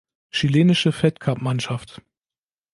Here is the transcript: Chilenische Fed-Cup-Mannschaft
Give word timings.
Chilenische 0.31 0.91
Fed-Cup-Mannschaft 0.93 2.01